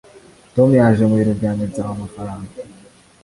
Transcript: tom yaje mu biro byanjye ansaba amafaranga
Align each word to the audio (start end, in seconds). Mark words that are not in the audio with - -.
tom 0.55 0.69
yaje 0.79 1.03
mu 1.09 1.15
biro 1.19 1.33
byanjye 1.39 1.63
ansaba 1.65 1.89
amafaranga 1.95 2.51